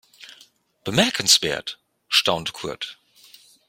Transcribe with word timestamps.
Bemerkenswert, 0.83 1.79
staunte 2.09 2.53
Kurt. 2.53 2.97